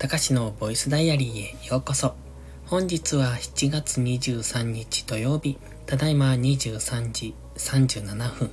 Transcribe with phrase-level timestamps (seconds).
[0.00, 2.14] たかしのボイスダイアリーへようこそ。
[2.64, 8.50] 本日は7月23日土曜日、ただいま23時37分。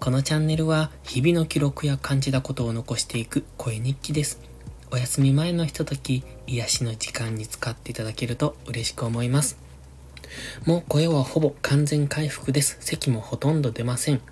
[0.00, 4.40] このチャンネルは日々の記録や感じたことを残していく声日記です。
[4.90, 9.58] お休み前のひととき、癒しの時間に使っていただけると嬉しく思います。
[10.64, 12.78] もう声はほぼ完全回復です。
[12.80, 14.22] 咳もほとんど出ません。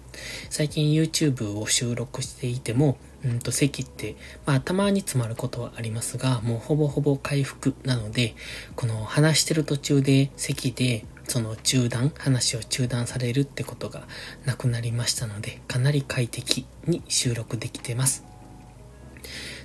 [0.48, 8.34] 最近 YouTube を収録していても、うんと咳って、まあたまに詰まることはありますが、もうほぼほぼ回復なので、
[8.76, 14.06] この話してる途中で咳で、その中断、話を中断されるってことが
[14.44, 18.24] なくなりましたので、かなり快適に収録できてます。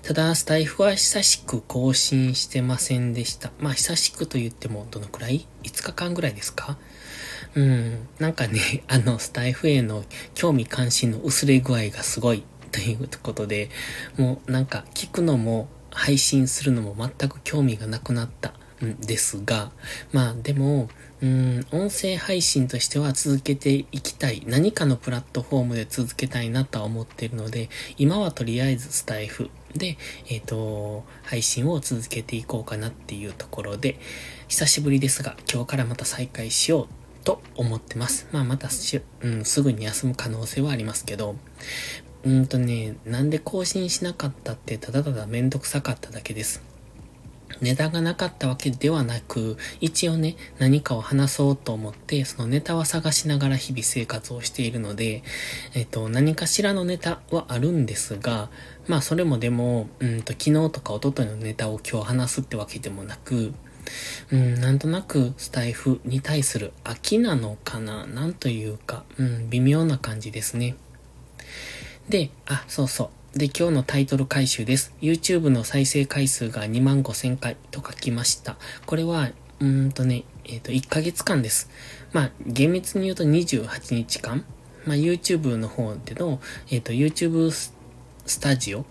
[0.03, 3.51] ただ、スタイフは久しく更新してませんでした。
[3.59, 6.77] まあ、久しくと言ってもどのくらい ?5 日間ぐらいですか？
[7.55, 8.07] うん。
[8.19, 12.43] なんかね、あの、スタイフへの興味関心の薄れ具合がすごい
[12.77, 13.69] ということで、
[14.17, 18.53] もうなんか聞くのも配信するのも全く興味がなくなった
[18.85, 19.71] んですが、
[20.11, 20.87] まあでも、
[21.23, 24.43] うん、音声配信としては続けていきたい。
[24.45, 29.97] 何かのプラットフォームで続けたいなとは思っているので、今はとりあえずスタイフで、
[30.29, 33.97] えっ、ー、と、配信を続けていこうかなっていうところで、
[34.49, 36.87] 久しぶりですが、今日からまた再開しよう
[37.23, 38.27] と思ってます。
[38.31, 41.35] まあまたし、うん、すぐに休む可能性はありますけど、
[42.23, 46.61] うんとね、なんで更新しなかったってただただめんどくさかっただけです。
[47.61, 55.23] ネタがなかったわけではなく、一応ね、何かを話そうと思って、そのネタは探しながら日々生活をしているので、
[55.73, 58.49] えっと、何かしらのネタはあるんですが、
[58.87, 63.53] まあそれもでも、うんと、昨日とか一昨日のネタを今日話すってわけでもなく、
[64.31, 70.75] うん、なんとなくスタイフに対する飽きなのかななんというか、うん、微妙な感じですね。
[72.09, 73.37] で、あ、そうそう。
[73.37, 74.93] で、今日のタイトル回収です。
[75.01, 78.55] YouTube の再生回数が2万5千回と書きました。
[78.85, 79.29] これは、
[79.59, 81.69] うんとね、えっ、ー、と、1ヶ月間です。
[82.13, 84.45] まあ、厳密に言うと28日間。
[84.85, 86.39] まあ、YouTube の方での、
[86.71, 87.73] えっ、ー、と、YouTube ス
[88.39, 88.85] タジオ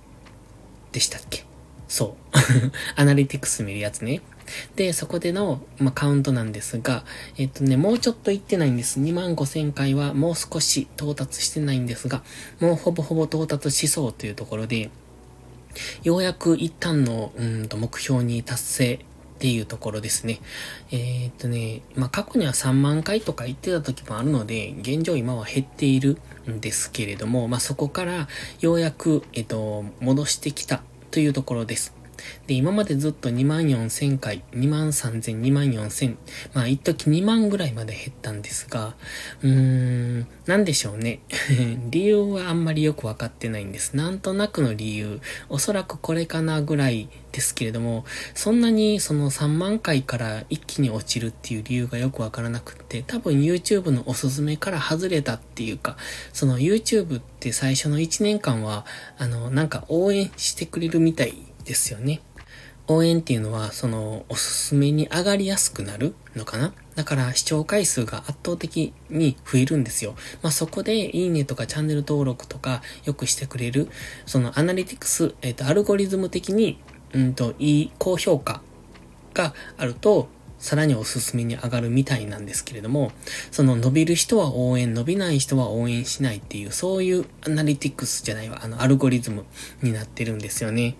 [0.92, 1.46] でしたっけ？
[1.88, 2.36] そう。
[3.00, 4.20] アナリティクス見るやつね。
[4.76, 7.04] で、そこでの、まあ、カウントなんですが、
[7.36, 9.00] えっとね、もうちょっと行ってないんです。
[9.00, 12.22] 2万5千回はもう少し到達してないんですが、
[12.60, 14.90] もうほぼほぼ到達しそうというところで、
[16.02, 20.40] ようやく一旦の、うんと目標に達成っていうところですね。
[20.90, 26.18] えー、っとね、まあ、過去には3万回とか言ってた時もあるので、現状今は減っている
[26.50, 28.28] んですけれども、まあ、そこから
[28.60, 31.94] ようやく、えっと、戻してきたというところです。
[32.46, 36.18] で、今までずっと2万4千回、2万3千、2万4千、
[36.54, 38.94] まあ一時2万ぐらいまで減ったんですが、
[39.42, 41.20] うーん、なんでしょうね。
[41.90, 43.94] 理由はあんまりよくわかってないんです。
[43.94, 48.04] なんとなくの理由、おそらくこれかなぐらいですけれども、
[48.34, 55.96] そんなにその3万回から一気に落ちるっていう理由がよくわからなくって、多分 YouTube のおすすめから外れたっていうか、
[56.32, 58.86] その YouTube って最初の1年間は、
[59.18, 61.34] あの、なんか応援してくれるみたい
[61.66, 62.22] ですよね。
[62.88, 66.72] 応援っていうのは、その、おすすめに上がりやすくなるのかな？
[66.94, 70.14] だから視聴回数が圧倒的に増えるんですよ。
[70.40, 73.88] まあ、そこでいいねとかチャンネル登録とかよくしてくれる、
[74.24, 76.78] そのアナリティクス、えっ、ー、と、アルゴリズム的に、
[77.12, 78.62] うんと、いい高評価
[79.34, 80.28] があると、
[80.58, 83.10] さらにおすすめに上がるみたいなんですけれども、
[83.50, 89.44] その伸びる人は応援、伸びない人は応援しないっていう、そういうアナリティクスじゃないわ、あの、アルゴリズム
[89.82, 90.94] になってるんですよね。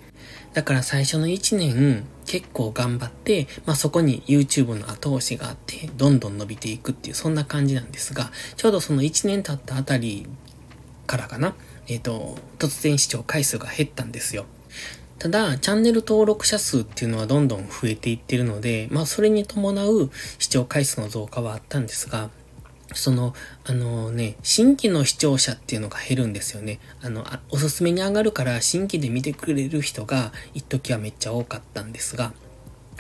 [0.57, 10.27] だから最初の1年結構頑張って、まあそこに YouTube の後押しがあって、どんどん伸びていくっていう、そんな感じなんですが、ちょうどその1年経ったあたり
[11.07, 11.55] からかな、
[11.89, 14.47] えっ、ー、と、突然視聴回数が減ったんですよ。
[15.19, 22.31] ただ、チャンネル登録者数っていうのはどんどん増えていってるので、まあそれに伴う視聴回数の増加はあったんですが、
[22.95, 26.79] その、あのね、新規の視聴者っていうのが減るんですよね。
[27.03, 32.33] あの、あおすすめに上がるから新規で見てくれる人が一時はめっちゃ多かったんですが、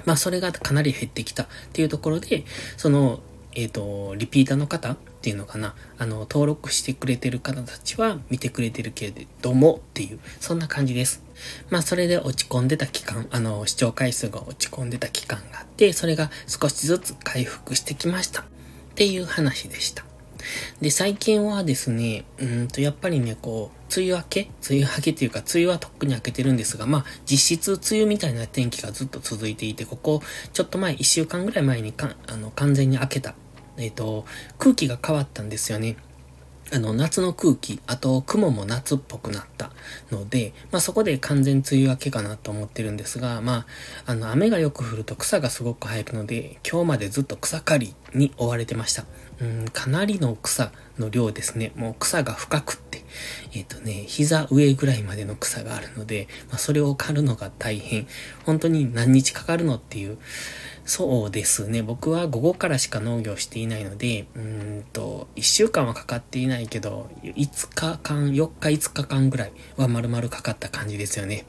[0.05, 2.44] まあそれがかなり減ってきたっていうところで、
[2.77, 3.21] その、
[3.55, 11.23] えっ、ー、と、リピーターの方っていうのかな、あの、登録してくれてる方たちは見てくれてるけれどもっていう、そんな感じです。
[11.71, 18.44] まあそれで落ち込んでた期間、あの、視聴回数が落ち込んでた期間があって、それが少しずつ回復してきました。
[18.96, 20.06] っていう話でした。
[20.81, 24.40] で、最近はですね、うんと、やっぱりね、こう、梅雨明け？
[24.70, 30.22] 梅雨明けっていうか、梅雨はとっくに明けてるんですが、まあ、実質梅雨みたいな天気がずっと続いていて、ここ、
[30.54, 33.34] ちょっと前、一週間ぐらい前にか、あの、完全に明けた、
[33.76, 34.25] えっ、ー、と、
[34.58, 35.98] 空気が変わったんですよね。
[36.73, 39.71] あの、夏の空気、あと雲も夏っぽくなった
[40.11, 43.67] ので、まあそこで完全梅雨明けかなと思ってるんですが、ま
[44.07, 49.05] あ、あの、雨がよく降ると草がすごく生えるので、今日までずっと草刈りに追われてました。
[49.41, 51.71] うん、かなりの草の量ですね。
[51.77, 53.05] もう草が深くって、
[53.55, 58.09] えっ、ー、とね、膝上ぐらいまでの草があるので、まあそれを刈るのが大変。
[58.45, 60.19] 本当に何日かかるのっていう、
[60.87, 61.83] そうですね。
[61.83, 71.44] 僕は午後からしか農業していないので、うんと、1週間はかかっていないけど、5日間、4日5日間ぐらいは丸々かかった感じですよね。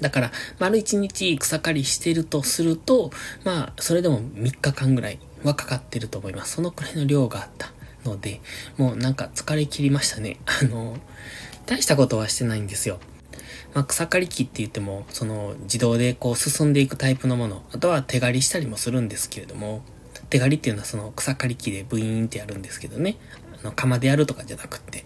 [0.00, 3.12] だから、丸1日草刈りしてるとすると、
[3.44, 6.54] まあ、それでも3日間ぐらいはかかってると思います。
[6.54, 7.72] そのくらいの量があった
[8.04, 8.40] ので、
[8.76, 10.36] もうなんか疲れ切りましたね。
[10.46, 10.96] あの、
[11.66, 12.98] 大したことはしてないんですよ。
[13.74, 19.82] まあ、草刈り機って言っても、その自動でこう進んでいくタイプのもの、あとは手刈りしたりもするんですけれども、
[20.30, 23.16] 手刈りっていうのはその草刈り機でブイーンってやるんですけどね、
[23.62, 25.04] あの、釜でやるとかじゃなくって、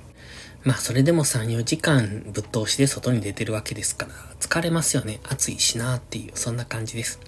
[0.64, 5.20] まあそれでも3、4時間ぶっ通しで外に出てるわけですから、疲れますよね。
[5.28, 7.20] 暑いしなっていう、そんな感じです。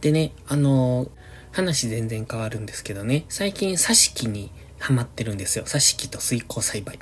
[0.00, 1.10] でね、あの
[1.52, 5.64] 話全然変わるんですけどね、最近挿し木にハマってるんですよ。
[5.64, 6.98] 挿し木と水耕栽培。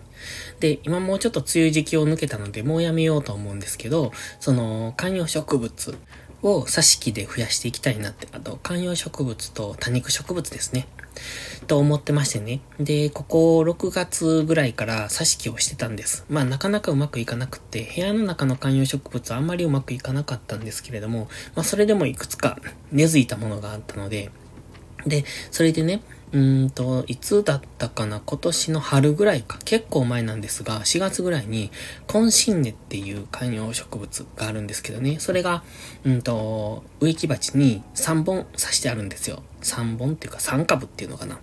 [0.60, 5.98] で、今もうちょっと梅雨時期を抜けたので、もうやめようと思うんですけど、その、観葉植物
[6.42, 10.86] を挿し木で増やしていきたいなって、あと、観葉植物と多肉植物ですね。
[11.66, 12.60] と思ってましてね。
[12.80, 16.24] で、ここ6月ぐらいから挿し木をしてたんです。
[16.28, 22.58] まあなかなかうまくいかなくって、部屋の中の観葉植物はあんまりうまくいかなかったんですけれども、まあそれでもいくつか
[22.90, 24.30] 根付いたものがあったので、
[25.06, 26.02] で、それでね、
[26.32, 28.22] うんと、いつだったかな？
[28.24, 29.58] 今年の春ぐらいか。
[29.66, 31.70] 結構前なんですが、4月ぐらいに、
[32.06, 35.18] コンシンネっていう観葉植物があるんですけどね。
[35.18, 35.62] それが、
[36.04, 39.42] うんと、植木鉢に3本刺してあるんですよ。
[39.60, 41.38] 3本っていうか3株っていうのかな。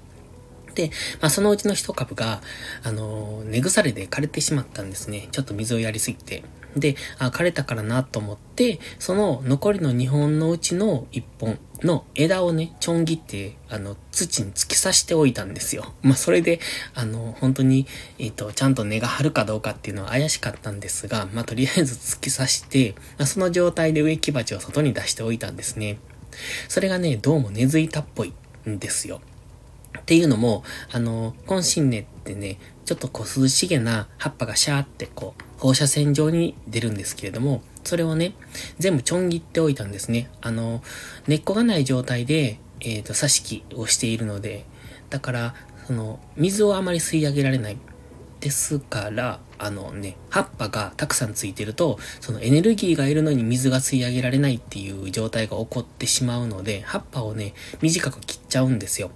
[0.73, 0.89] で、
[1.21, 2.41] まあ、そのうちの1株が、
[2.83, 5.27] あの、根腐れで枯れてしまったんですね。
[5.31, 6.43] ちょっと水をやりすぎて。
[6.75, 15.93] で、あ、枯れたからなと思って、その残りの2本のうちの1本の枝をね、ちょん切って、あの、土に突き刺しておいたんですよ。
[16.01, 16.59] まあ、それで、
[16.93, 17.87] あの、本当に、
[18.17, 25.99] えっ、ー、と、ちゃんと根が張るかどうかっていうのは怪しかったんですが、まあ、とりあえず突き刺して、まあ、その状態で植木鉢を外に出しておいたんですね。
[26.67, 28.33] それがね、どうも根付いたっぽい
[28.67, 29.21] んですよ。
[29.97, 38.33] っていうのも、あの、今新年ってね、ちょっとこう涼しげな葉っぱがシャーってこう、放射線状に出るんですけれども、それをね、
[38.79, 40.29] 全部ちょん切っておいたんですね。
[40.41, 40.81] あの、
[41.27, 44.65] 根っこがない状態で、えっ、ー、と、挿し木をしているので、
[45.09, 47.77] だから、その、水をあまり吸い上げられない。
[48.39, 59.11] ですから、あのね、葉っぱがたくさんついてると、そのエネルギーがいるのに水が吸い上げられないっていう状態が起こってしまうので、葉っぱをね、短く切っちゃうんですよ。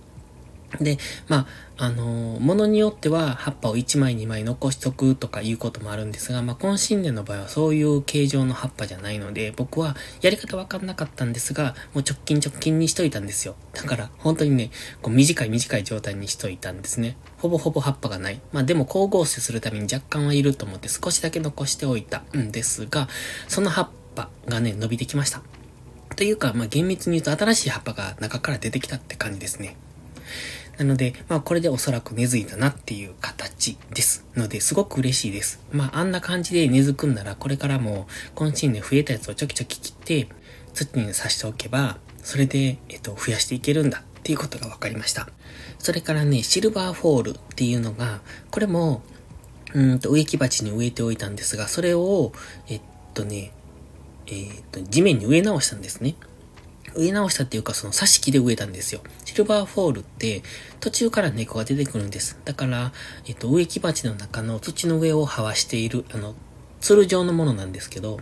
[0.79, 0.97] で、
[1.27, 1.47] ま
[1.77, 13.55] あ、あのー、ものによっては葉っぱを1枚2枚残しとくとかいうこともあるんですが、まあ、今新年の場合はそういう形状の葉っぱじゃないので、僕はやり方わかんなかったんですが、もう直近直近にしといたんですよ。
[13.73, 14.71] だから、本当にね、
[15.01, 17.17] こう短い短い状態にしといたんですね。
[17.37, 18.39] ほぼほぼ葉っぱがない。
[18.51, 23.07] まあ、でも光合成するために若干はいると思って少しだけ残しておいたんですが、
[23.47, 25.41] その葉っぱがね、伸びてきました。
[26.15, 29.75] というか、まあ、厳密に言うと新しい葉っぱが中から出てきたって感じですね。
[30.77, 34.25] なので、まあこれでおそらく根付いたなっていう形です。
[34.35, 35.59] ので、すごく嬉しいです。
[35.71, 40.27] まああんな感じで根付くんなら、これからも今シーズン増えたやつをちょきちょき切って、
[40.73, 45.27] 土に刺しておけば、それで、えっと、増やしていけるんだっていうことが分かりました。
[45.77, 49.03] それからね、シルバーフォールっていうのが、これも、
[49.73, 52.31] うんと、植木鉢に植えておいたんですが、それを、
[52.67, 52.81] えっ
[53.13, 53.51] とね、
[54.27, 56.15] えー、っと、地面に植え直したんですね。
[56.95, 59.01] 植え直したっていうか、その挿し木で植えたんですよ。
[59.25, 60.43] シルバーフォールって、
[60.79, 62.39] 途中から根っこが出てくるんです。
[62.45, 62.91] だから、
[63.27, 66.35] えっと、植木鉢の中の土の上を這わしている、あの、
[66.81, 68.19] ツル状のものなんですけど、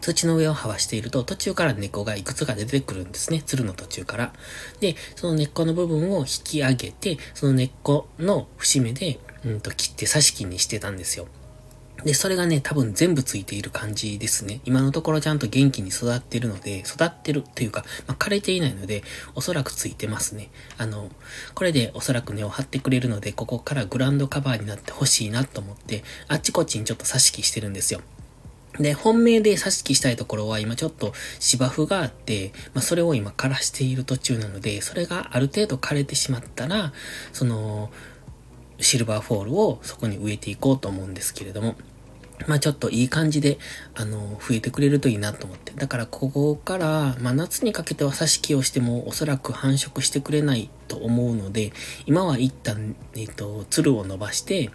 [0.00, 3.42] 土の上を這わしていると、途中から根っこがいくつか出てくるんですね。
[3.42, 4.32] ツルの途中から。
[4.80, 11.26] で、その根っこの部分を引き上げて、その根っこの節目で、うんと切って挿し木にしてたんですよ。
[12.04, 14.60] で、それがね、多分全部ついている感じですね。
[14.64, 19.02] 今のところちゃんと元気に育ってるので、育ってるというか、まあ、枯れていないので、
[19.34, 20.50] おそらくついてますね。
[20.78, 21.10] あの、
[21.54, 28.00] これでおそらく根を張ってくれるので、ここからグランドカバーになってほしいなと思って、あっちこっちにちょっと挿し木してるんですよ。
[28.78, 36.92] で、本命で挿し木したいところは今ちょっと芝生があって、まあ、それを今枯らしている途中なので、それがある程度枯れてしまったら、
[37.32, 37.90] その、
[38.78, 41.76] シルバーフォールをそこに植えていこうと思うんですけれども、
[42.46, 43.58] まあちょっといい感じで、
[43.94, 45.72] あの、増えてくれるといいなと思って。
[45.72, 51.72] だからここから、まあ夏にかけては挿し木をしてもおそらく繁殖してくれないと思うので、
[52.06, 54.70] 今は一旦、えっ、ー、と、鶴を伸ばして、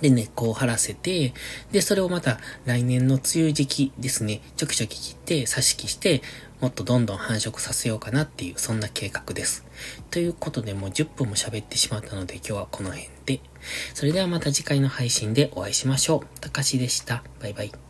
[0.00, 1.32] で、根っこを張らせて、
[1.72, 6.22] で、それをまた来年の梅雨時期ですね、ちょきちょき切って挿し木して、
[6.60, 9.64] もっとどんどん繁殖させようかなっていう、そんな計画です。
[10.10, 13.40] ということで、もう10分も喋ってしまったので、今日はこの辺で。
[13.94, 16.40] それではまた次回の配信でお会いしましょう。
[16.40, 17.22] たかしでした。
[17.40, 17.85] バイバイ。